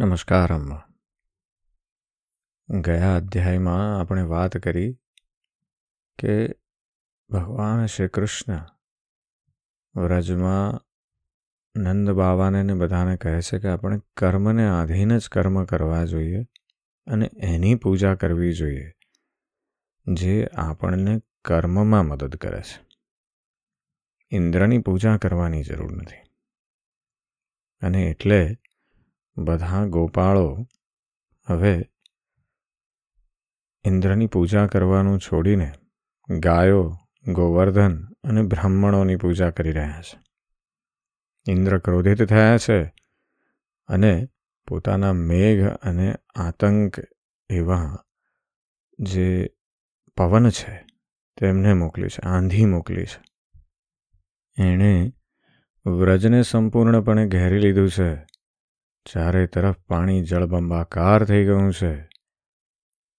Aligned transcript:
નમસ્કાર 0.00 0.52
અમ્મા 0.52 0.82
ગયા 2.80 3.16
અધ્યાયમાં 3.16 4.00
આપણે 4.00 4.22
વાત 4.22 4.56
કરી 4.56 4.94
કે 6.18 6.48
ભગવાન 7.30 7.86
શ્રી 7.86 8.08
કૃષ્ણ 8.08 8.66
વ્રજમાં 10.02 10.80
નંદ 11.80 12.10
બાવાને 12.10 12.62
ને 12.62 12.74
બધાને 12.74 13.16
કહે 13.16 13.40
છે 13.40 13.58
કે 13.58 13.68
આપણે 13.68 14.00
કર્મને 14.16 14.68
આધીન 14.68 15.18
જ 15.18 15.28
કર્મ 15.28 15.64
કરવા 15.64 16.04
જોઈએ 16.04 16.42
અને 17.06 17.30
એની 17.38 17.74
પૂજા 17.74 18.14
કરવી 18.14 18.52
જોઈએ, 18.52 18.92
જે 20.12 20.48
આપણને 20.54 21.20
કર્મમાં 21.44 22.06
મદદ 22.06 22.36
કરે 22.36 22.62
છે. 22.62 22.86
ઇન્દ્રની 24.30 24.78
પૂજા 24.78 25.16
કરવાની 25.16 25.62
જરૂર 25.62 25.92
નથી. 25.92 26.22
અને 27.82 28.02
એટલે 28.02 28.58
બધા 29.38 29.84
ગોપાળો 29.84 30.66
હવે 31.46 31.90
ઇન્દ્રની 33.84 34.26
પૂજા 34.26 34.66
કરવાનું 34.66 35.18
છોડીને 35.18 35.72
ગાયો, 36.28 36.96
ગોવર્ધન 37.26 38.04
અને 38.24 38.42
બ્રાહ્મણોની 38.42 39.16
પૂજા 39.16 39.50
કરી 39.50 39.72
રહ્યા 39.72 40.02
છે. 40.02 40.20
ઇન્દ્ર 41.52 41.78
ક્રોધિત 41.78 42.22
થયા 42.22 42.58
છે 42.58 42.94
અને 43.88 44.28
પોતાના 44.68 45.12
મેઘ 45.12 45.66
અને 45.66 46.14
આતંક 46.34 46.96
એવા 47.50 48.04
જે 48.98 49.50
પવન 50.16 50.50
છે 50.50 50.86
તેમને 51.40 51.72
મોકલી 51.72 52.08
છે, 52.08 52.28
આંધી 52.28 52.64
મોકલી 52.64 53.04
છે. 53.04 53.22
એણે 54.62 55.12
વ્રજને 55.86 56.42
સંપૂર્ણપણે 56.42 57.28
ઘેરી 57.28 57.58
લીધું 57.58 57.90
છે. 57.90 58.37
ચારે 59.12 59.46
તરફ 59.46 59.76
પાણી 59.78 60.22
જળબંબાકાર 60.22 61.24
થઈ 61.24 61.44
ગયું 61.44 61.72
છે. 61.72 62.08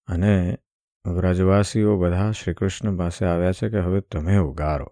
અને 0.07 0.57
વ્રજવાસીઓ 1.05 1.97
બધા 1.97 2.31
શ્રીકૃષ્ણ 2.31 2.97
પાસે 2.97 3.25
આવ્યા 3.25 3.51
છે 3.51 3.69
કે 3.69 3.79
હવે 3.79 4.01
તમે 4.01 4.37
ઉગારો. 4.37 4.87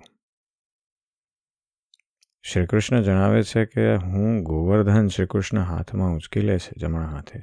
શ્રીકૃષ્ણ 2.44 3.02
જણાવે 3.02 3.44
છે 3.44 3.66
કે 3.66 3.96
હું 3.96 4.44
ગોવર્ધન 4.44 5.08
શ્રીકૃષ્ણ 5.08 5.60
હાથમાં 5.62 6.12
ઉંચકી 6.12 6.40
લે 6.40 6.60
છે 6.60 6.72
જમણા 6.78 7.06
હાથે 7.06 7.40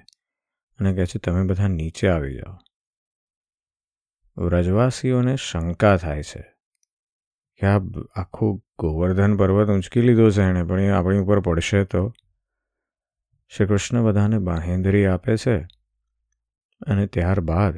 અને 0.79 0.95
કહે 0.95 1.07
છે, 1.07 1.19
તમે 1.19 1.47
બધા 1.47 1.69
નીચે 1.69 2.09
આવી 2.09 2.35
જાઓ. 2.35 2.59
વ્રજવાસીઓને 4.45 5.37
શંકા 5.37 5.97
થાય 5.97 6.23
છે 6.23 6.43
કે 7.57 7.67
આ 7.67 7.79
આખું 8.17 8.63
ગોવર્ધન 8.79 9.37
પર્વત 9.37 9.69
ઉંચકી 9.69 10.01
લીધો 10.01 10.31
છે 10.31 10.43
એણે, 10.43 10.65
પણ 10.65 10.81
એ 10.81 10.91
આપણી 10.91 11.19
ઉપર 11.19 11.41
પડશે 11.41 11.85
તો? 11.85 12.13
શ્રી 13.55 13.67
કૃષ્ણ 13.67 14.03
બધાને 14.03 14.39
બાહેંધરી 14.39 15.07
આપે 15.07 15.37
છે 15.37 15.57
અને 16.81 17.07
ત્યારબાદ 17.07 17.77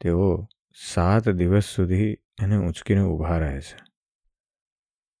તેઓ 0.00 0.48
સાત 0.74 1.28
દિવસ 1.28 1.64
સુધી 1.64 2.12
એને 2.42 2.56
ઊંચકીને 2.56 3.02
ઊભા 3.02 3.38
રહે 3.38 3.60
છે. 3.60 3.76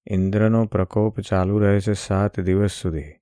ઇન્દ્રનો 0.06 0.66
પ્રકોપ 0.66 1.20
ચાલુ 1.20 1.58
રહે 1.58 1.80
છે 1.80 1.92
સાત 1.92 2.40
દિવસ 2.40 2.72
સુધી. 2.72 3.12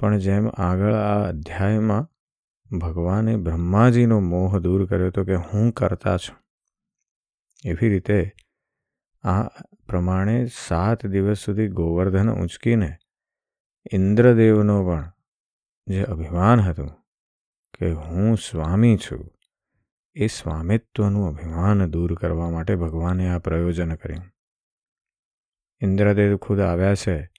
પણ 0.00 0.18
જેમ 0.18 0.48
આગળ 0.48 0.94
આ 0.94 1.28
અધ્યાયમાં 1.28 2.10
ભગવાને 2.78 3.36
બ્રહ્માજીનો 3.36 4.20
મોહ 4.20 4.58
દૂર 4.58 4.86
કર્યો 4.86 5.06
હતો 5.06 5.24
કે 5.24 5.36
હું 5.36 5.72
કરતા 5.72 6.16
છું, 6.16 6.36
એવી 7.64 7.88
રીતે 7.88 8.32
આ 9.24 9.42
પ્રમાણે 9.88 10.36
સાત 10.46 11.06
દિવસ 11.06 11.38
સુધી 11.38 11.68
ગોવર્ધન 11.68 12.30
ઊંચકીને 12.30 12.92
ઇન્દ્રદેવનો 13.92 14.78
પણ 14.84 15.13
જે 15.86 16.04
અભિમાન 16.04 16.60
હતું 16.60 16.88
કે 17.78 17.90
હું 17.90 18.36
સ્વામી 18.36 18.96
છું, 18.96 19.30
એ 20.14 20.26
સ્વામિત્વનું 20.26 21.28
અભિમાન 21.28 21.90
દૂર 21.90 22.14
કરવા 22.14 22.50
માટે 22.50 22.76
ભગવાને 22.76 23.28
આ 23.28 23.38
પ્રયોજન 23.38 23.94
કર્યું. 23.94 24.32
ઇન્દ્રદેવ 25.80 26.36
ખુદ 26.36 26.60
આવ્યા 26.60 26.94
છે 26.94 27.30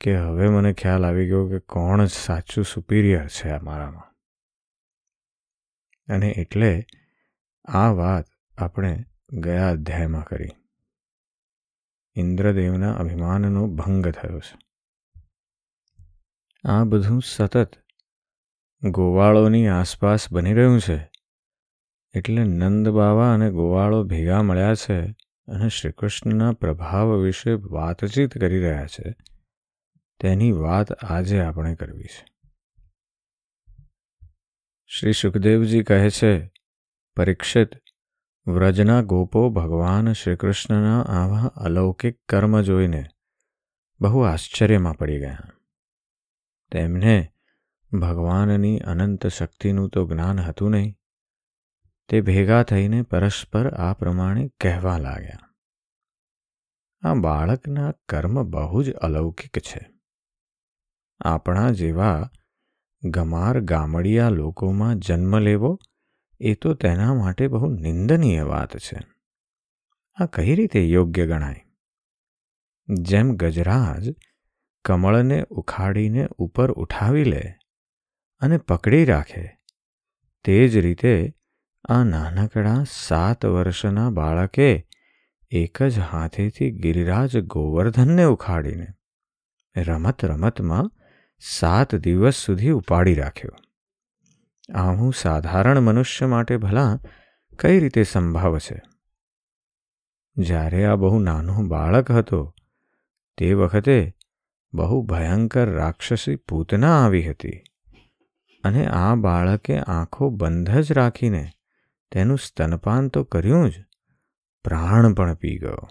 કે 0.00 0.16
હવે 0.16 0.48
મને 0.48 0.72
ખ્યાલ 0.72 1.06
આવી 1.06 1.26
ગયો 1.26 1.48
કે 1.48 1.58
કોણ 1.58 2.06
સાચું 2.06 2.64
સુપિરિયર 2.64 3.28
છે 3.28 3.48
આ 3.48 3.60
મારામાં 3.60 4.08
અને 6.14 6.28
એટલે 6.28 6.86
આ 7.64 7.90
વાત 7.90 8.24
આપણે 8.58 9.04
ગયા 9.32 9.70
અધ્યાયમાં 9.70 10.24
કરી. 10.24 10.48
ઇન્દ્રદેવના 12.14 12.92
અભિમાનનો 12.92 13.66
ભંગ 13.66 14.08
થયો 14.08 14.40
છે. 14.40 14.67
આ 16.68 16.84
બધું 16.84 17.22
સતત 17.22 17.70
ગોવાળોની 18.82 19.68
આસપાસ 19.68 20.32
બની 20.32 20.54
રહ્યું 20.54 20.80
છે. 20.80 21.10
એટલે 22.14 22.44
નંદ 22.44 22.88
બાવા 22.88 23.34
અને 23.34 23.50
ગોવાળો 23.50 24.04
ભેગા 24.04 24.42
મળ્યા 24.42 24.74
છે 24.74 25.02
અને 25.48 25.68
શ્રીકૃષ્ણના 25.68 26.52
પ્રભાવ 26.52 27.16
વિશે 27.16 27.52
વાતચીત 27.52 28.38
કરી 28.38 28.60
રહ્યા 28.60 28.86
છે. 28.86 29.16
તેની 30.20 30.52
વાત 30.52 30.92
આજે 30.92 31.40
આપણે 31.40 31.74
કરવી 31.74 32.04
છે. 32.04 32.24
શ્રી 34.86 35.12
સુખદેવજી 35.12 35.82
કહે 35.82 36.10
છે, 36.10 36.52
પરીક્ષિત 37.16 37.68
વ્રજના 38.46 39.02
ગોપો 39.02 39.50
ભગવાન 39.50 40.12
શ્રીકૃષ્ણના 40.12 41.02
આવા 41.02 41.42
અલૌકિક 41.42 42.18
કર્મ 42.28 42.60
જોઈને 42.60 43.04
બહુ 44.00 44.20
આશ્ચર્યમાં 44.20 44.94
પડી 44.94 45.18
ગયા. 45.18 45.38
તેમને 46.70 47.32
ભગવાનની 47.92 48.78
અનંત 48.78 49.26
શક્તિનું 49.26 49.88
તો 49.88 50.06
જ્ઞાન 50.06 50.40
હતું 50.40 50.70
નહીં. 50.70 50.96
તે 52.08 52.20
ભેગા 52.20 52.62
થઈને 52.62 53.02
પરસ્પર 53.02 53.74
આ 53.74 53.94
પ્રમાણે 53.94 54.48
કહેવા 54.60 54.98
લાગ્યા. 54.98 55.54
આ 57.02 57.14
બાળકના 57.14 57.92
કર્મ 58.08 58.42
બહુ 58.42 58.82
જ 58.82 58.94
અલૌકિક 58.94 59.58
છે. 59.58 59.90
આપણા 61.20 61.70
જેવા 61.70 62.30
ગમાર 63.04 63.60
ગામડિયા 63.60 64.28
લોકોમાં 64.28 64.96
જન્મ 64.96 65.38
લેવો 65.38 65.78
એ 66.40 66.54
તો 66.54 66.74
તેના 66.74 67.14
માટે 67.14 67.48
બહુ 67.48 67.70
નિંદનીય 67.70 68.42
વાત 68.42 68.76
છે. 68.76 68.98
આ 70.14 70.26
કઈ 70.26 70.54
રીતે 70.54 70.84
યોગ્ય 70.86 71.26
ગણાય? 71.26 71.66
જેમ 72.88 73.36
ગજરાજ 73.36 74.08
કમળને 74.88 75.44
ઉખાડીને 75.48 76.28
ઉપર 76.38 76.72
ઉઠાવી 76.72 77.24
લે 77.24 77.54
અને 78.40 78.58
પકડી 78.58 79.04
રાખે. 79.04 79.58
તે 80.44 80.68
જ 80.68 80.76
રીતે 80.76 81.34
આ 81.88 82.04
નાનકડા 82.04 82.84
સાત 82.90 83.46
વર્ષના 83.46 84.10
બાળકે 84.10 84.88
એક 85.50 85.82
જ 85.82 85.98
હાથેથી 85.98 86.70
ગિરિરાજ 86.70 87.38
ગોવર્ધનને 87.38 88.24
ઉખાડીને 88.24 88.86
રમત 89.76 90.24
રમતમાં 90.24 90.90
સાત 91.40 91.94
દિવસ 91.94 92.34
સુધી 92.34 92.70
ઉપાડી 92.70 93.14
રાખ્યો. 93.14 93.56
આવું 94.74 95.12
સાધારણ 95.12 95.80
મનુષ્ય 95.80 96.26
માટે 96.26 96.56
ભલા 96.56 96.98
કઈ 97.58 97.80
રીતે 97.80 98.02
સંભવ 98.02 98.58
છે? 98.58 98.82
જ્યારે 100.36 100.84
આ 100.84 100.94
બહુ 100.94 101.18
નાનો 101.18 101.62
બાળક 101.62 102.10
હતો, 102.10 102.54
તે 103.38 103.52
વખતે 103.52 104.14
બહુ 104.74 105.02
ભયંકર 105.02 105.70
રાક્ષસી 105.70 106.36
પૂતના 106.36 107.04
આવી 107.04 107.30
હતી. 107.30 107.62
અને 108.64 108.86
આ 108.86 109.14
બાળકે 109.14 109.78
આંખો 109.78 110.30
બંધ 110.30 110.70
જ 110.70 110.92
રાખીને 110.92 111.50
તેનું 112.12 112.38
સ્તનપાન 112.38 113.08
તો 113.08 113.24
કર્યું 113.24 113.70
જ. 113.70 113.84
પ્રાણ 114.64 115.14
પણ 115.14 115.34
પી 115.34 115.58
ગયો. 115.58 115.88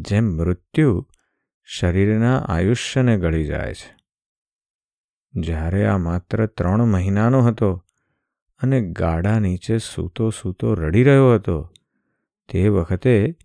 જેમ 0.00 0.24
મૃત્યુ 0.24 1.08
શરીરના 1.64 2.38
આયુષ્યને 2.38 3.18
ગળી 3.18 3.44
જાય 3.44 3.74
છે. 3.74 3.98
જ્યારે 5.34 5.86
આ 5.86 5.98
માત્ર 5.98 6.46
ત્રણ 6.46 6.84
મહિનાનો 6.84 7.42
હતો 7.42 7.84
અને 8.62 8.92
ગાડા 8.92 9.38
નીચે 9.38 9.78
સૂતો 9.78 10.30
સૂતો 10.30 10.74
રડી 10.74 11.04
રહ્યો 11.04 11.34
હતો, 11.34 11.72
તે 12.48 12.68
વખતે 12.68 13.36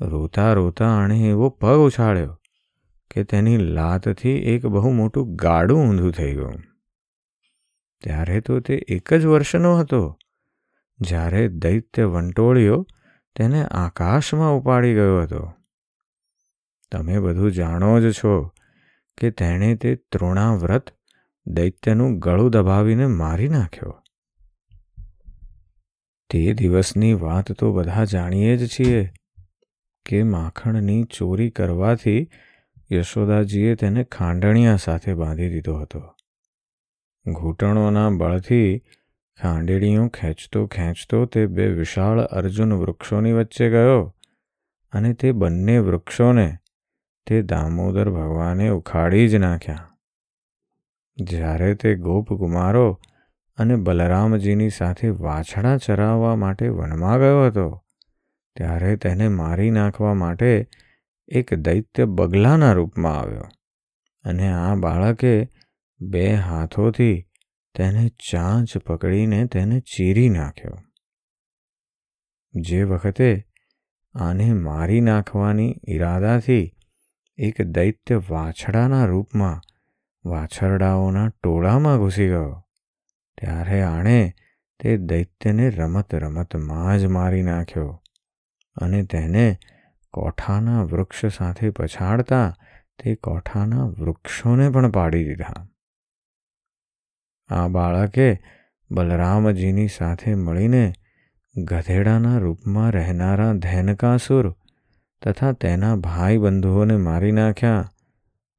રોતા 0.00 0.52
રોતા 0.52 0.88
આણે 0.88 1.18
એવો 1.18 1.48
પગ 1.48 1.76
ઉછાળ્યો. 1.76 2.37
કે 3.10 3.24
તેની 3.24 3.56
લાતથી 3.56 4.30
એક 4.30 4.66
બહુ 4.66 4.90
મોટું 4.90 5.34
ગાડું 5.34 5.88
ઊંધું 5.88 6.12
થઈ 6.12 6.34
ગયું. 6.34 6.62
ત્યારે 8.02 8.40
તો 8.40 8.60
તે 8.60 8.74
એક 8.74 9.14
જ 9.14 9.26
વર્ષનો 9.26 9.78
હતો. 9.78 10.18
જ્યારે 11.00 11.48
દૈત્ય 11.48 12.04
વંટોળિયો 12.04 12.86
તેને 13.36 13.64
આકાશમાં 13.64 14.56
ઉપાડી 14.56 14.94
ગયો 14.94 15.22
હતો. 15.22 15.52
તમે 16.92 17.18
બધું 17.18 17.52
જાણો 17.52 18.00
જ 18.00 18.12
છો 18.12 18.52
કે 19.18 19.30
તેણે 19.30 19.76
તે 19.76 19.94
તૃણાવ્રત 19.94 20.90
દૈત્યનું 21.46 22.18
ગળું 22.18 22.50
દબાવીને 22.50 23.06
મારી 23.06 23.48
નાખ્યો. 23.48 24.02
તે 26.30 26.52
દિવસની 26.52 27.12
વાત 27.14 27.52
તો 27.52 27.72
બધા 27.72 28.04
જાણીએ 28.04 28.56
જ 28.56 28.66
છીએ 28.66 29.12
કે 30.06 30.22
માખણની 30.22 31.04
ચોરી 31.04 31.50
કરવાથી 31.50 32.30
યશોદાજીએ 32.90 33.74
તેને 33.74 34.04
ખાંડણિયા 34.04 34.76
સાથે 34.76 35.14
બાંધી 35.14 35.48
દીધો 35.48 35.74
હતો. 35.74 36.00
ઘૂંટણોના 37.26 38.10
બળથી 38.10 38.82
ખાંડેડીયું 39.38 40.08
ખેંચતો 40.08 40.66
ખેંચતો 40.66 41.24
તે 41.26 41.46
બે 41.46 41.66
વિશાળ 41.72 42.20
અર્જુન 42.20 42.72
વૃક્ષોની 42.72 43.32
વચ્ચે 43.32 43.70
ગયો 43.70 44.14
અને 44.92 45.12
તે 45.12 45.32
બંને 45.32 45.78
વૃક્ષોને 45.78 46.48
તે 47.26 47.42
દામોદર 47.42 48.10
ભગવાને 48.10 48.68
ઉખાડી 48.68 49.28
જ 49.28 49.36
નાખ્યા. 49.36 49.84
જ્યારે 51.16 51.74
તે 51.74 51.94
ગોપકુમારો 51.94 53.00
અને 53.58 53.76
બલરામજીની 53.76 54.70
સાથે 54.70 55.08
વાછડા 55.08 55.76
ચરાવવા 55.76 56.36
માટે 56.36 56.68
વનમાં 56.68 57.18
ગયો 57.18 57.46
હતો, 57.46 57.84
ત્યારે 58.56 58.96
તેને 58.96 59.28
મારી 59.28 59.70
નાખવા 59.70 60.14
માટે 60.14 60.68
એક 61.28 61.54
દૈત્ય 61.54 62.04
બગલાના 62.04 62.72
રૂપમાં 62.72 63.18
આવ્યો 63.18 63.44
અને 64.24 64.52
આ 64.52 64.74
બાળકે 64.74 65.48
બે 66.00 66.34
હાથોથી 66.34 67.26
તેને 67.74 68.08
ચાંચ 68.08 68.78
પકડીને 68.78 69.46
તેને 69.46 69.80
ચીરી 69.80 70.28
નાખ્યો. 70.28 70.76
જે 72.60 72.82
વખતે 72.82 73.46
આને 74.14 74.52
મારી 74.52 75.00
નાખવાની 75.00 75.74
ઈરાદાથી 75.88 76.76
એક 77.38 77.62
દૈત્ય 77.62 78.22
વાછડાના 78.30 79.04
રૂપમાં 79.04 79.60
વાછરડાઓના 80.24 81.28
ટોળામાં 81.28 81.98
ઘૂસી 81.98 82.26
ગયો. 82.26 82.64
ત્યારે 83.40 83.82
આણે 83.82 84.32
તે 84.80 84.96
દૈત્યને 84.96 85.70
રમત 85.70 86.14
રમતમાં 86.14 86.98
જ 86.98 87.06
મારી 87.06 87.42
નાખ્યો 87.42 88.02
અને 88.76 89.02
તેને 89.02 89.58
કોઠાના 90.18 90.82
વૃક્ષ 90.82 91.38
સાથે 91.38 91.70
પછાડતા 91.70 92.46
તે 93.02 93.14
કોઠાના 93.24 93.88
વૃક્ષોને 93.98 94.70
પણ 94.70 94.90
પાડી 94.90 95.24
દીધા. 95.24 95.66
આ 97.50 97.66
બાળકે 97.68 98.30
બલરામજીની 98.90 99.88
સાથે 99.88 100.34
મળીને 100.34 100.86
ગધેડાના 101.56 102.38
રૂપમાં 102.38 102.90
રહેનારા 102.90 103.52
ધૈનકાસુર 103.52 104.48
તથા 105.22 105.52
તેના 105.52 105.94
ભાઈ 105.96 106.36
બંધુઓને 106.36 106.96
મારી 106.96 107.32
નાખ્યા 107.32 107.86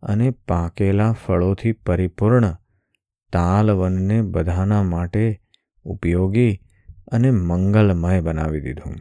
અને 0.04 0.32
પાકેલા 0.48 1.12
ફળોથી 1.12 1.72
પરિપૂર્ણ 1.86 2.50
તાલવનને 3.34 4.18
બધાના 4.22 4.84
માટે 4.84 5.26
ઉપયોગી 5.86 6.54
અને 7.12 7.32
મંગલમય 7.32 8.22
બનાવી 8.22 8.62
દીધું. 8.62 8.98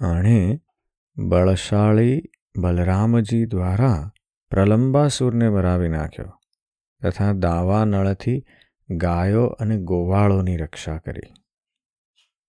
આણે 0.00 0.38
બળશાળી 1.16 2.22
બલરામજી 2.58 3.46
દ્વારા 3.46 4.10
પ્રલંબાસુરને 4.50 5.48
મરાવી 5.48 5.88
નાખ્યો 5.88 6.32
તથા 7.02 7.32
દાવા 7.32 7.84
નળથી 7.84 8.44
ગાયો 8.90 9.44
અને 9.44 9.76
ગોવાળોની 9.78 10.56
રક્ષા 10.56 10.96
કરી. 10.98 11.32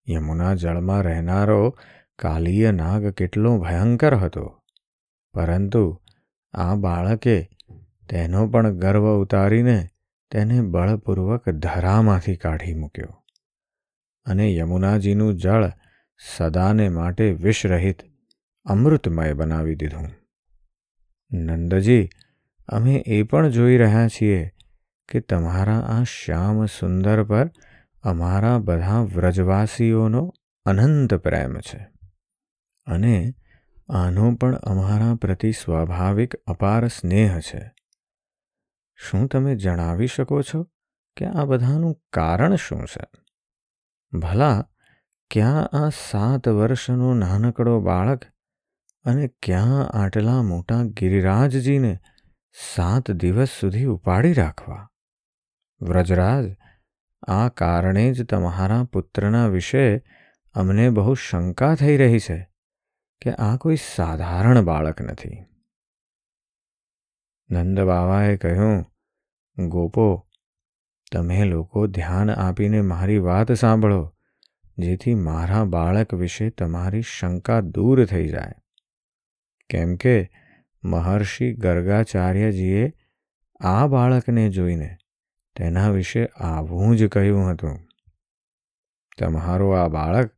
યમુના 0.09 0.53
જળમાં 0.53 1.01
રહેનારો 1.01 1.77
કાલીય 2.19 2.71
નાગ 2.71 3.07
કેટલો 3.09 3.57
ભયંકર 3.57 4.15
હતો. 4.15 4.63
પરંતુ 5.33 6.01
આ 6.53 6.75
બાળકે 6.75 7.49
તેનો 8.09 8.47
પણ 8.47 8.79
ગર્વ 8.79 9.05
ઉતારીને 9.21 9.87
તેને 10.31 10.61
બળપૂર્વક 10.61 11.49
ધરામાંથી 11.49 12.35
કાઢી 12.35 12.73
મૂક્યો 12.73 13.13
અને 14.25 14.55
યમુનાજીનું 14.55 15.35
જળ 15.35 15.71
સદાને 16.37 16.89
માટે 16.89 17.31
વિષરહિત 17.31 18.03
અમૃતમય 18.65 19.33
બનાવી 19.33 19.75
દીધું. 19.75 20.07
નંદજી, 21.37 22.09
અમે 22.67 23.03
એ 23.07 23.23
પણ 23.23 23.49
જોઈ 23.49 23.77
રહ્યા 23.77 24.07
છીએ 24.07 24.51
કે 25.09 25.19
તમારા 25.19 25.79
આ 25.79 26.03
શ્યામ 26.03 26.65
સુંદર 26.65 27.23
પર 27.23 27.51
અમારા 28.03 28.59
બધા 28.59 29.01
વ્રજવાસીઓનો 29.01 30.33
અનંત 30.65 31.13
પ્રેમ 31.13 31.59
છે 31.59 31.89
અને 32.85 33.33
આનો 33.89 34.35
પણ 34.35 34.55
અમારા 34.55 35.15
પ્રતિ 35.15 35.51
સ્વાભાવિક 35.51 36.35
અપાર 36.35 36.87
સ્નેહ 36.87 37.39
છે. 37.39 37.71
શું 38.95 39.27
તમે 39.27 39.55
જણાવી 39.55 40.07
શકો 40.07 40.41
છો 40.41 40.63
કે 41.17 41.25
આ 41.25 41.45
બધાનું 41.45 42.01
કારણ 42.13 42.55
શું 42.55 42.85
છે? 42.85 43.21
ભલા, 44.17 44.69
ક્યાં 45.31 45.67
આ 45.67 45.89
સાત 45.89 46.47
વર્ષનો 46.47 47.13
નાનકડો 47.13 47.81
બાળક 47.81 48.34
અને 49.05 49.27
ક્યાં 49.27 49.89
આટલા 49.89 50.41
મોટા 50.41 50.83
ગિરિરાજજીને 50.83 51.99
સાત 52.75 53.11
દિવસ 53.11 53.49
સુધી 53.49 53.85
ઉપાડી 53.85 54.33
રાખવા? 54.33 54.89
વ્રજરાજ, 55.81 56.45
આ 57.27 57.49
કારણે 57.49 58.13
જ 58.13 58.23
તમારા 58.23 58.83
પુત્રના 58.83 59.47
વિશે 59.47 60.03
અમને 60.53 60.89
બહુ 60.89 61.13
શંકા 61.13 61.75
થઈ 61.75 61.97
રહી 61.97 62.19
છે 62.19 62.49
કે 63.21 63.31
આ 63.31 63.57
કોઈ 63.57 63.75
સાધારણ 63.75 64.61
બાળક 64.61 65.01
નથી. 65.01 65.45
નંદબાવાએ 67.49 68.37
કહ્યું, 68.37 68.85
ગોપો, 69.67 70.27
તમે 71.11 71.43
લોકો 71.43 71.87
ધ્યાન 71.87 72.31
આપીને 72.31 72.81
મારી 72.81 73.17
વાત 73.17 73.51
સાંભળો, 73.51 74.15
જેથી 74.77 75.15
મારા 75.15 75.63
બાળક 75.63 76.13
વિશે 76.13 76.49
તમારી 76.49 77.01
શંકા 77.01 77.59
દૂર 77.61 78.05
થઈ 78.05 78.27
જાય. 78.29 78.53
કેમ 79.69 79.95
કે 79.95 80.29
મહર્ષિ 80.83 81.53
ગર્ગાચાર્યજીએ 81.53 82.93
આ 83.59 83.87
બાળકને 83.87 84.49
જોઈને 84.49 84.97
તેના 85.55 85.89
વિશે 85.89 86.25
આવું 86.25 86.97
જ 86.97 87.07
કહ્યું 87.07 87.51
હતું. 87.51 87.79
તમારો 89.17 89.71
આ 89.71 89.87
બાળક 89.87 90.31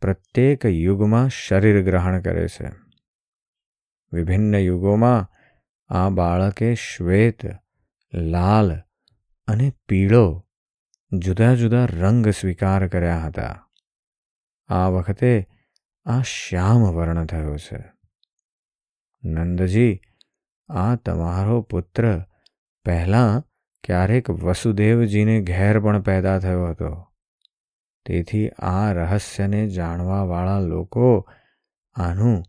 પ્રત્યેક 0.00 0.66
યુગમાં 0.66 1.28
શરીર 1.28 1.82
ગ્રહણ 1.82 2.20
કરે 2.20 2.48
છે. 2.48 2.70
વિભિન્ન 4.12 4.54
યુગોમાં 4.54 5.28
આ 5.88 6.08
બાળકે 6.08 6.74
શ્વેત, 6.74 7.46
લાલ 8.14 8.78
અને 9.46 9.72
પીળો 9.88 10.46
જુદા 11.12 11.54
જુદા 11.54 11.84
રંગ 11.84 12.28
સ્વીકાર 12.28 12.88
કર્યા 12.88 13.18
હતા. 13.18 13.68
આ 14.68 14.88
વખતે 14.88 15.48
આ 16.04 16.22
શ્યામ 16.22 16.82
વર્ણ 16.82 17.26
થયો 17.26 17.56
છે. 17.56 17.89
નંદજી, 19.24 20.00
આ 20.68 20.96
તમારો 20.96 21.62
પુત્ર 21.62 22.22
પહેલાં 22.84 23.42
ક્યારેક 23.84 24.30
વસુદેવજીને 24.30 25.42
ઘેર 25.42 25.80
પણ 25.80 26.02
પેદા 26.02 26.38
થયો 26.38 26.66
હતો. 26.66 27.06
તેથી 28.06 28.48
આ 28.48 28.92
રહસ્યને 28.92 29.68
જાણવાવાળા 29.68 30.60
લોકો 30.60 31.28
આનું 31.94 32.42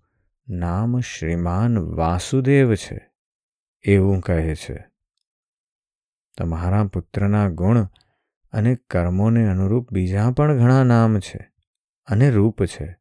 નામ 0.48 1.00
શ્રીમાન 1.00 1.80
વાસુદેવ 1.80 2.76
છે, 2.76 3.12
એવું 3.84 4.22
કહે 4.22 4.56
છે. 4.56 4.86
તમારા 6.38 6.84
પુત્રના 6.84 7.50
ગુણ 7.50 7.88
અને 8.52 8.76
કર્મોને 8.76 9.48
અનુરૂપ 9.48 9.94
બીજા 9.94 10.32
પણ 10.32 10.58
ઘણા 10.58 10.84
નામ 10.84 11.20
છે 11.20 11.52
અને 12.06 12.30
રૂપ 12.30 12.66
છે. 12.66 12.98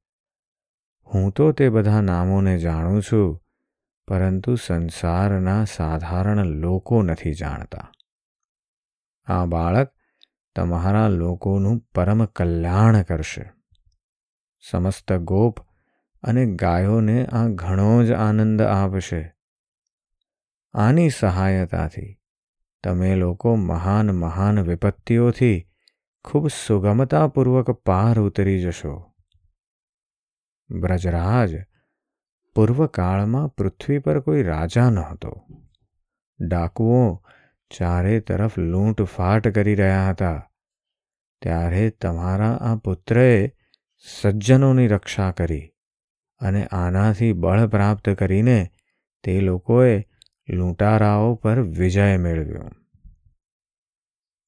હું 1.15 1.33
તો 1.33 1.53
તે 1.53 1.69
બધા 1.69 2.01
નામોને 2.01 2.59
જાણું 2.59 3.03
છું 3.03 3.43
પરંતુ 4.11 4.55
સંસારના 4.55 5.65
સાધારણ 5.65 6.45
લોકો 6.45 7.03
નથી 7.03 7.35
જાણતા. 7.35 7.93
આ 9.25 9.47
બાળક 9.47 9.93
તમારા 10.57 11.09
લોકોનું 11.09 11.79
પરમ 11.79 12.25
કલ્યાણ 12.25 13.03
કરશે. 13.03 13.53
સમસ્ત 14.71 15.13
ગોપ 15.13 15.61
અને 16.23 16.47
ગાયોને 16.47 17.27
આ 17.27 17.47
ઘણો 17.47 18.05
જ 18.05 18.13
આનંદ 18.13 18.63
આપશે. 18.63 19.33
આની 20.75 21.11
સહાયતાથી 21.11 22.21
તમે 22.85 23.15
લોકો 23.15 23.55
મહાન 23.55 24.11
મહાન 24.11 24.61
વિપત્તિઓથી 24.61 25.69
ખૂબ 26.25 26.49
સુગમતાપૂર્વક 26.49 27.71
પાર 27.71 28.21
ઉતરી 28.21 28.63
જશો. 28.63 29.15
બ્રજરાજ 30.81 31.70
પૂર્વકાળમાં 32.55 33.49
પૃથ્વી 33.49 33.99
પર 33.99 34.21
કોઈ 34.21 34.43
રાજા 34.43 34.91
નહોતો. 34.91 35.47
ડાકુઓ 36.41 37.25
ચારે 37.77 38.21
તરફ 38.21 38.59
લૂંટફાટ 38.59 39.49
કરી 39.49 39.75
રહ્યા 39.75 40.11
હતા. 40.11 40.51
ત્યારે 41.43 41.91
તમારા 41.91 42.55
આ 42.55 42.77
પુત્રએ 42.77 43.53
સજ્જનોની 44.21 44.87
રક્ષા 44.87 45.31
કરી 45.31 45.73
અને 46.41 46.67
આનાથી 46.67 47.33
બળ 47.33 47.67
પ્રાપ્ત 47.67 48.11
કરીને 48.11 48.71
તે 49.23 49.41
લોકોએ 49.41 50.09
લૂંટારાઓ 50.49 51.35
પર 51.35 51.61
વિજય 51.61 52.17
મેળવ્યો. 52.17 52.71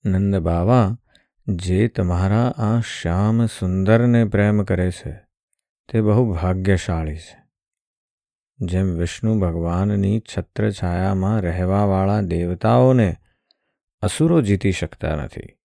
નંદ 0.05 0.37
બાવા, 0.37 0.97
જે 1.49 1.89
તમારા 1.89 2.49
આ 2.49 2.81
શ્યામ 2.81 3.47
સુંદરને 3.47 4.25
પ્રેમ 4.25 4.63
કરે 4.63 4.91
છે, 4.91 5.13
તે 5.93 6.01
બહુ 6.01 6.35
ભાગ્યશાળી 6.35 7.17
છે. 7.17 7.42
જેમ 8.61 8.87
વિષ્ણુ 8.87 9.41
ભગવાનની 9.41 10.21
છત્રછાયામાં 10.21 11.41
રહેવાવાળા 11.41 12.21
દેવતાઓને 12.21 13.17
અસુરો 14.01 14.43
જીતી 14.43 14.73
શકતા 14.73 15.17
નથી. 15.17 15.59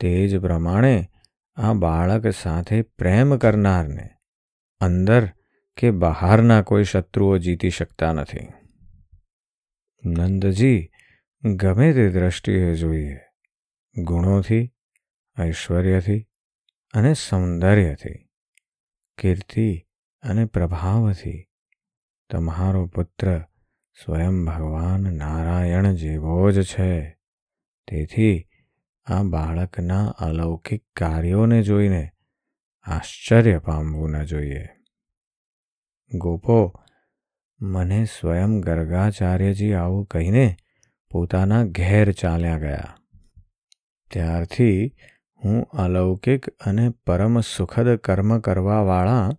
તે 0.00 0.28
જ 0.28 0.40
પ્રમાણે 0.40 1.10
આ 1.56 1.72
બાળક 1.72 2.34
સાથે 2.34 2.82
પ્રેમ 2.82 3.36
કરનારને 3.36 4.10
અંદર 4.80 5.28
કે 5.76 5.90
બહારના 5.90 6.62
કોઈ 6.62 6.84
શત્રુઓ 6.84 7.38
જીતી 7.38 7.70
શકતા 7.70 8.12
નથી. 8.12 8.48
નંદજી, 10.04 10.90
ગમે 11.44 11.92
તે 11.92 12.08
દ્રષ્ટિએ 12.08 12.74
જોઈએ. 12.74 13.16
ગુણોથી, 13.96 14.72
ઐશ્વર્યથી 15.40 16.28
અને 16.94 17.14
સૌંદર્યથી, 17.14 18.28
કીર્તિ 19.18 19.86
અને 20.22 20.44
પ્રભાવથી 20.44 21.49
તમારો 22.30 22.86
પુત્ર 22.86 23.38
સ્વયં 24.04 24.44
ભગવાન 24.44 25.00
નારાયણ 25.00 25.92
જેવો 25.92 26.50
જ 26.50 26.62
છે. 26.62 27.18
તેથી 27.88 28.48
આ 29.06 29.22
બાળકના 29.22 30.06
અલૌકિક 30.06 30.84
કાર્યોને 30.96 31.62
જોઈને 31.62 32.10
આશ્ચર્ય 32.82 33.58
પામવું 33.58 34.10
ન 34.10 34.24
જોઈએ. 34.24 34.68
ગોપો, 36.14 36.72
મને 37.60 38.04
સ્વયં 38.04 38.60
ગર્ગાચાર્યજી 38.60 39.72
આવું 39.72 40.06
કહીને 40.06 40.56
પોતાના 41.10 41.64
ઘેર 41.64 42.12
ચાલ્યા 42.12 42.58
ગયા. 42.58 42.96
ત્યારથી 44.10 44.96
હું 45.44 45.62
અલૌકિક 45.62 46.48
અને 46.48 46.90
પરમ 47.06 47.40
સુખદ 47.40 47.96
કર્મ 47.96 48.38
કરવાવાળા 48.38 49.30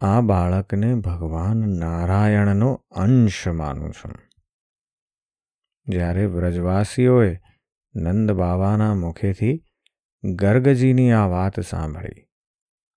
આ 0.00 0.20
બાળકને 0.20 0.94
ભગવાન 0.94 1.56
નારાયણનો 1.56 2.74
અંશ 2.74 3.48
માનું 3.48 3.92
છું. 3.92 4.14
જ્યારે 5.86 6.26
વ્રજવાસીઓએ 6.26 7.40
નંદ 7.94 8.30
બાવાના 8.30 8.94
મુખેથી 8.94 9.64
ગર્ગજીની 10.24 11.12
આ 11.12 11.26
વાત 11.26 11.60
સાંભળી, 11.60 12.28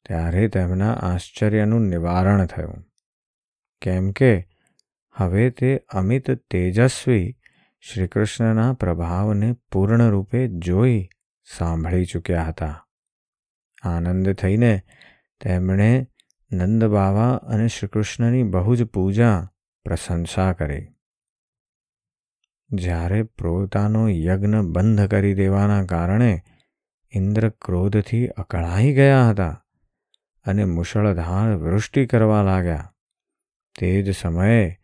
ત્યારે 0.05 0.47
તેમના 0.47 0.93
આશ્ચર્યનું 0.93 1.81
નિવારણ 1.81 2.45
થયું. 2.45 2.85
કેમ 3.81 4.11
કે 4.11 4.47
હવે 5.15 5.49
તે 5.49 5.77
અમિત 5.89 6.31
તેજસ્વી 6.31 7.37
શ્રીકૃષ્ણના 7.81 8.73
પ્રભાવને 8.73 9.53
પૂર્ણરૂપે 9.71 10.47
જોઈ 10.47 11.09
સાંભળી 11.57 12.05
ચૂક્યા 12.05 12.43
હતા. 12.43 12.87
આનંદ 13.83 14.33
થઈને 14.33 14.81
તેમણે 15.41 16.07
નંદ 16.51 16.85
બાવા 16.85 17.35
અને 17.35 17.67
શ્રીકૃષ્ણની 17.67 18.43
બહુ 18.43 18.75
જ 18.75 18.83
પૂજા 18.83 19.51
પ્રશંસા 19.83 20.53
કરી. 20.53 20.87
જ્યારે 22.73 23.23
પોતાનો 23.23 24.09
યજ્ઞ 24.09 24.61
બંધ 24.61 25.07
કરી 25.07 25.33
દેવાના 25.33 25.85
કારણે 25.85 26.43
ઇન્દ્ર 27.15 27.49
ક્રોધથી 27.49 28.27
અકળાઈ 28.27 28.93
ગયા 28.93 29.29
હતા 29.29 29.65
અને 30.45 30.65
મુશળધાર 30.65 31.55
વૃષ્ટિ 31.55 32.05
કરવા 32.05 32.41
લાગ્યા. 32.41 32.93
તે 33.79 34.01
જ 34.01 34.15
સમયે 34.15 34.79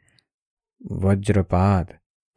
વજ્રપાત, 0.92 1.88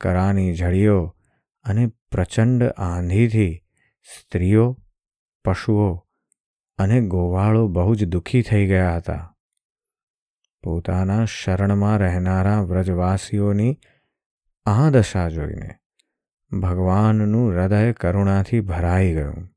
કરાની 0.00 0.54
ઝડીઓ 0.54 1.16
અને 1.64 1.86
પ્રચંડ 1.86 2.62
આંધીથી 2.62 3.62
સ્ત્રીઓ, 4.02 4.78
પશુઓ 5.44 6.06
અને 6.80 7.00
ગોવાળો 7.00 7.68
બહુ 7.68 7.94
જ 7.94 8.04
દુઃખી 8.04 8.42
થઈ 8.42 8.66
ગયા 8.66 8.96
હતા. 8.96 9.36
પોતાના 10.62 11.24
શરણમાં 11.24 11.98
રહેનારા 11.98 12.60
વ્રજવાસીઓની 12.60 13.78
આ 14.66 14.90
દશા 14.90 15.28
જોઈને 15.28 15.70
ભગવાનનું 16.60 17.52
હૃદય 17.52 17.92
કરુણાથી 17.92 18.60
ભરાઈ 18.60 19.14
ગયું. 19.14 19.48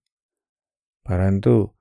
પરંતુ 1.06 1.76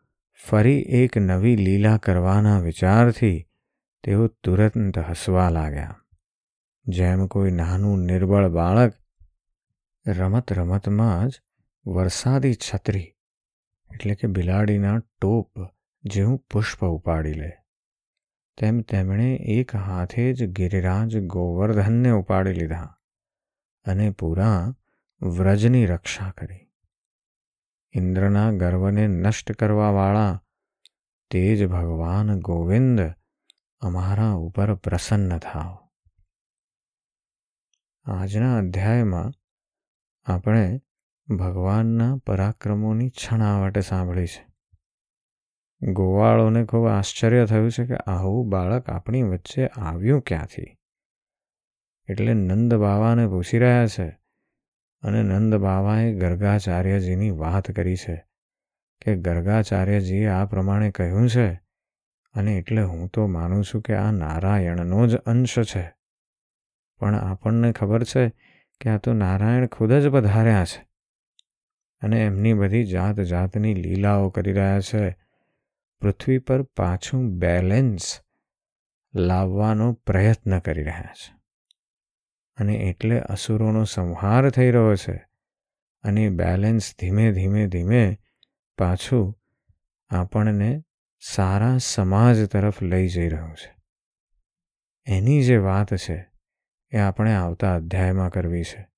ફરી 0.48 0.80
એક 0.80 1.18
નવી 1.18 1.56
લીલા 1.56 1.96
કરવાના 1.96 2.60
વિચારથી 2.60 3.48
તેઓ 4.04 4.26
તુરંત 4.26 4.98
હસવા 4.98 5.48
લાગ્યા. 5.50 5.98
જેમ 6.86 7.26
કોઈ 7.26 7.50
નાનું 7.50 7.98
નિર્બળ 7.98 8.48
બાળક 8.48 8.92
રમત 10.06 10.52
રમતમાં 10.52 11.28
જ 11.28 11.32
વરસાદી 11.86 12.54
છત્રી 12.54 13.14
એટલે 13.94 14.14
કે 14.14 14.26
બિલાડીના 14.26 14.98
ટોપ 14.98 15.52
જેવું 16.04 16.38
પુષ્પ 16.38 16.84
ઉપાડી 16.84 17.32
લે. 17.32 17.52
તેમ 18.58 18.80
તેમણે 18.80 19.34
એક 19.34 19.76
હાથે 19.76 20.32
જ 20.32 20.46
ગિરિરાજ 20.46 21.18
ગોવર્ધનને 21.18 22.10
ઉપાડી 22.10 22.52
લીધા 22.52 22.98
અને 23.84 24.10
પૂરા 24.10 24.74
વ્રજની 25.22 25.86
રક્ષા 25.86 26.30
કરી. 26.30 26.68
ઇન્દ્રના 27.92 28.50
ગર્વને 28.50 29.06
નષ્ટ 29.06 29.52
કરવાવાળા 29.52 30.44
તે 31.30 31.56
જ 31.56 31.66
ભગવાન 31.66 32.40
ગોવિંદ 32.40 33.00
અમારા 33.80 34.32
ઉપર 34.32 34.74
પ્રસન્ન 34.74 35.38
થાવ. 35.38 35.78
આજના 38.04 38.56
અધ્યાયમાં 38.56 39.32
આપણે 40.24 40.80
ભગવાનના 41.36 42.16
પરાક્રમોની 42.16 43.08
છણાવટે 43.08 43.80
સાંભળી 43.80 44.26
છે. 44.26 44.52
ગોવાળોને 45.92 46.64
ખૂબ 46.64 46.86
આશ્ચર્ય 46.86 47.46
થયું 47.46 47.70
છે 47.70 47.86
કે 47.86 47.94
આવું 47.94 48.50
બાળક 48.50 48.90
આપણી 48.90 49.22
વચ્ચે 49.22 49.66
આવ્યું 49.66 50.20
ક્યાંથી? 50.20 50.78
એટલે 52.08 52.34
નંદ 52.34 52.74
બાવાને 52.74 53.28
પૂછી 53.28 53.58
રહ્યા 53.58 53.86
છે 53.86 54.18
અને 55.02 55.22
નંદ 55.22 55.54
બાવાએ 55.54 56.14
ગર્ગાચાર્યજીની 56.14 57.30
વાત 57.30 57.70
કરી 57.70 57.96
છે 57.96 58.26
કે 59.00 59.16
ગર્ગાચાર્યજીએ 59.16 60.26
આ 60.26 60.44
પ્રમાણે 60.44 60.90
કહ્યું 60.90 61.28
છે 61.28 61.62
અને 62.34 62.56
એટલે 62.56 62.82
હું 62.82 63.08
તો 63.08 63.26
માનું 63.26 63.64
છું 63.64 63.80
કે 63.80 63.94
આ 63.94 64.10
નારાયણનો 64.10 65.06
જ 65.06 65.16
અંશ 65.16 65.58
છે. 65.58 65.92
પણ 66.98 67.14
આપણને 67.14 67.72
ખબર 67.72 68.04
છે 68.04 68.28
કે 68.80 68.90
આ 68.90 68.98
તો 68.98 69.12
નારાયણ 69.12 69.66
ખુદ 69.66 69.92
જ 69.92 70.08
પધાર્યા 70.08 70.64
છે. 70.64 70.91
અને 72.02 72.24
એમની 72.24 72.52
બધી 72.52 72.84
જાત 72.84 73.20
જાતની 73.20 73.74
લીલાઓ 73.74 74.30
કરી 74.30 74.52
રહ્યા 74.52 74.80
છે. 74.80 75.10
પૃથ્વી 76.00 76.38
પર 76.38 76.62
પાછું 76.62 77.38
બેલેન્સ 77.38 78.20
લાવવાનો 79.14 79.92
પ્રયત્ન 79.92 80.58
કરી 80.58 80.82
રહ્યા 80.82 81.00
છે. 81.00 81.34
અને 82.56 82.74
એટલે 82.74 83.20
અસુરોનો 83.20 83.84
સંહાર 83.84 84.50
થઈ 84.50 84.70
રહ્યો 84.70 84.96
છે 84.96 85.28
અને 86.02 86.30
બેલેન્સ 86.30 86.98
ધીમે 86.98 87.32
ધીમે 87.32 87.66
ધીમે 87.66 88.18
પાછું 88.78 89.40
આપણને 90.10 90.82
સારા 91.20 91.78
સમાજ 91.78 92.50
તરફ 92.50 92.82
લઈ 92.82 93.08
જઈ 93.08 93.28
રહ્યું 93.28 93.54
છે. 93.54 93.74
એની 95.06 95.42
જે 95.42 95.56
વાત 95.56 95.94
છે 95.94 96.30
એ 96.90 96.98
આપણે 96.98 97.34
આવતા 97.34 97.74
અધ્યાયમાં 97.74 98.30
કરવી 98.30 98.62
છે. 98.62 98.88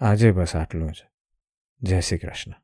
આજે 0.00 0.32
બસ 0.32 0.56
આટલું 0.56 0.92
જ. 0.92 1.11
જય 1.82 2.00
શ્રી 2.00 2.18
કૃષ્ણ. 2.18 2.61